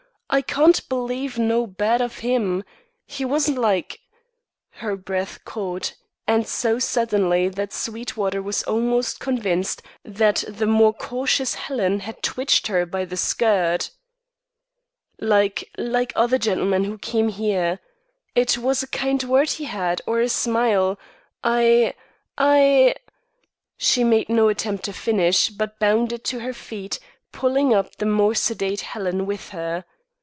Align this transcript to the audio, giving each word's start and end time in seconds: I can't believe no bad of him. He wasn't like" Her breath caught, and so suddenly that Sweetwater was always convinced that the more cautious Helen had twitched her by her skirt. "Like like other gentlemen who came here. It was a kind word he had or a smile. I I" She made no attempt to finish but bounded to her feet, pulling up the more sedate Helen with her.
I 0.33 0.41
can't 0.41 0.87
believe 0.87 1.37
no 1.37 1.67
bad 1.67 1.99
of 1.99 2.19
him. 2.19 2.63
He 3.05 3.25
wasn't 3.25 3.57
like" 3.57 3.99
Her 4.69 4.95
breath 4.95 5.43
caught, 5.43 5.93
and 6.25 6.47
so 6.47 6.79
suddenly 6.79 7.49
that 7.49 7.73
Sweetwater 7.73 8.41
was 8.41 8.63
always 8.63 9.13
convinced 9.15 9.81
that 10.05 10.45
the 10.47 10.67
more 10.67 10.93
cautious 10.93 11.55
Helen 11.55 11.99
had 11.99 12.23
twitched 12.23 12.67
her 12.67 12.85
by 12.85 13.03
her 13.05 13.15
skirt. 13.17 13.89
"Like 15.19 15.69
like 15.77 16.13
other 16.15 16.37
gentlemen 16.37 16.85
who 16.85 16.97
came 16.97 17.27
here. 17.27 17.81
It 18.33 18.57
was 18.57 18.81
a 18.81 18.87
kind 18.87 19.21
word 19.23 19.49
he 19.49 19.65
had 19.65 20.01
or 20.07 20.21
a 20.21 20.29
smile. 20.29 20.97
I 21.43 21.93
I" 22.37 22.95
She 23.87 24.05
made 24.05 24.29
no 24.29 24.47
attempt 24.47 24.85
to 24.85 24.93
finish 24.93 25.49
but 25.49 25.77
bounded 25.77 26.23
to 26.23 26.39
her 26.39 26.53
feet, 26.53 26.99
pulling 27.33 27.73
up 27.73 27.97
the 27.97 28.05
more 28.05 28.33
sedate 28.33 28.79
Helen 28.79 29.25
with 29.25 29.49
her. 29.49 29.83